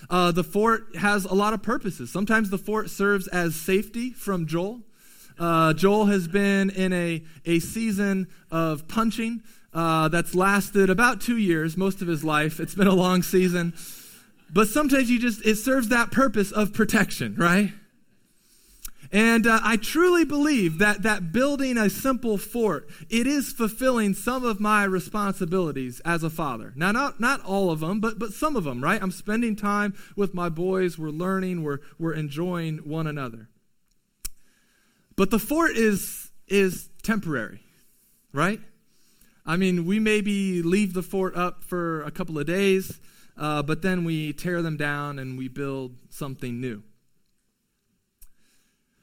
[0.09, 2.11] Uh, the fort has a lot of purposes.
[2.11, 4.83] Sometimes the fort serves as safety from Joel.
[5.37, 11.39] Uh, Joel has been in a, a season of punching uh, that's lasted about two
[11.39, 12.61] years, most of his life.
[12.61, 13.75] It's been a long season.
[14.53, 17.73] But sometimes you just, it serves that purpose of protection, right?
[19.13, 24.45] And uh, I truly believe that, that building a simple fort, it is fulfilling some
[24.45, 26.73] of my responsibilities as a father.
[26.75, 29.01] Now, not, not all of them, but, but some of them, right?
[29.01, 30.99] I'm spending time with my boys.
[30.99, 31.63] We're learning.
[31.63, 33.49] We're, we're enjoying one another.
[35.15, 37.61] But the fort is, is temporary,
[38.33, 38.61] right?
[39.47, 42.99] I mean, we maybe leave the fort up for a couple of days
[43.37, 46.83] uh, but then we tear them down and we build something new.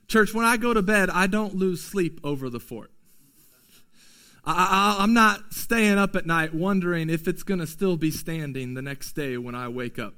[0.08, 2.92] Church, when I go to bed, I don't lose sleep over the fort.
[4.44, 8.74] I, am not staying up at night wondering if it's going to still be standing
[8.74, 10.16] the next day when I wake up.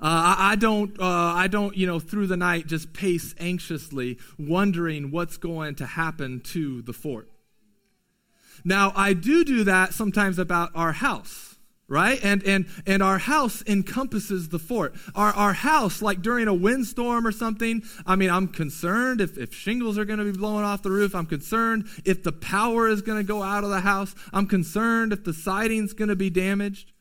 [0.00, 4.18] Uh, I, I, don't, uh, I don't, you know, through the night just pace anxiously,
[4.38, 7.28] wondering what's going to happen to the fort.
[8.64, 11.47] Now, I do do that sometimes about our house
[11.88, 12.22] right?
[12.22, 14.94] And and and our house encompasses the fort.
[15.14, 19.54] Our our house like during a windstorm or something i mean i'm concerned if, if
[19.54, 21.14] shingles are going to be blowing off the roof.
[21.14, 24.14] I'm concerned if the power is going to go out of the house.
[24.32, 26.92] I'm concerned if the siding's going to be damaged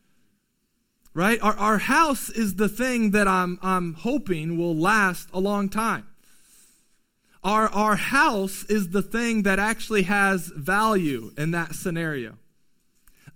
[1.14, 1.42] right?
[1.42, 6.08] Our, our house is the thing that i'm i'm hoping will last a long time.
[7.44, 12.38] Our our house is the thing that actually has value in that scenario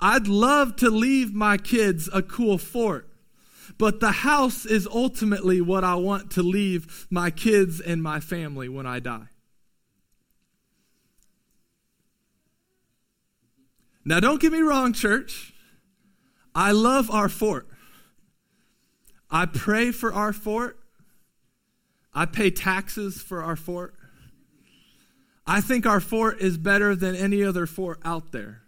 [0.01, 3.07] I'd love to leave my kids a cool fort,
[3.77, 8.67] but the house is ultimately what I want to leave my kids and my family
[8.67, 9.27] when I die.
[14.03, 15.53] Now, don't get me wrong, church.
[16.55, 17.67] I love our fort.
[19.29, 20.79] I pray for our fort.
[22.13, 23.93] I pay taxes for our fort.
[25.45, 28.60] I think our fort is better than any other fort out there.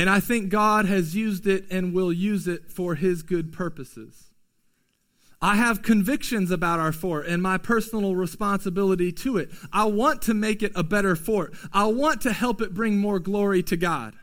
[0.00, 4.30] And I think God has used it and will use it for his good purposes.
[5.42, 9.50] I have convictions about our fort and my personal responsibility to it.
[9.70, 11.52] I want to make it a better fort.
[11.70, 14.14] I want to help it bring more glory to God.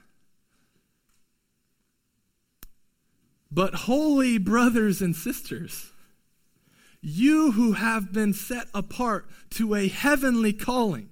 [3.52, 5.92] But, holy brothers and sisters,
[7.02, 11.12] you who have been set apart to a heavenly calling,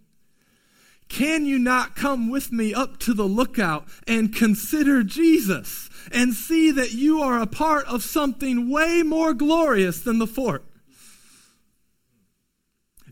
[1.07, 6.71] can you not come with me up to the lookout and consider Jesus and see
[6.71, 10.65] that you are a part of something way more glorious than the fort?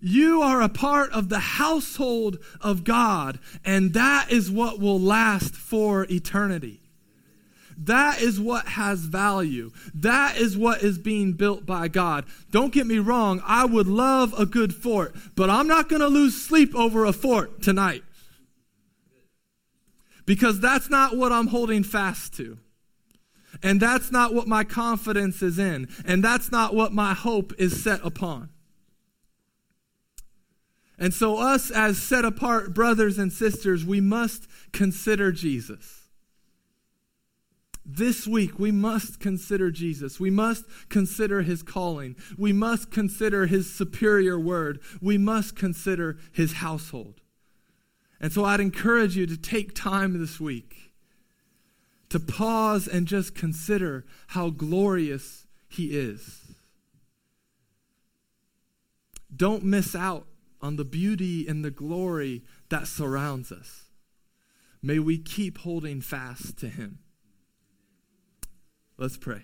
[0.01, 5.55] You are a part of the household of God, and that is what will last
[5.55, 6.82] for eternity.
[7.86, 9.71] That is what has value.
[9.93, 12.25] That is what is being built by God.
[12.51, 16.07] Don't get me wrong, I would love a good fort, but I'm not going to
[16.07, 18.03] lose sleep over a fort tonight.
[20.25, 22.57] Because that's not what I'm holding fast to.
[23.61, 25.89] And that's not what my confidence is in.
[26.05, 28.49] And that's not what my hope is set upon.
[30.97, 36.03] And so, us as set apart brothers and sisters, we must consider Jesus.
[37.86, 40.19] This week, we must consider Jesus.
[40.19, 42.15] We must consider his calling.
[42.38, 44.79] We must consider his superior word.
[45.01, 47.19] We must consider his household.
[48.21, 50.93] And so, I'd encourage you to take time this week
[52.13, 56.41] to pause and just consider how glorious he is.
[59.36, 60.27] Don't miss out
[60.61, 63.86] on the beauty and the glory that surrounds us.
[64.79, 66.99] May we keep holding fast to him.
[68.97, 69.43] Let's pray.